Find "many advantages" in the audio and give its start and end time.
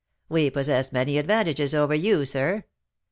0.91-1.75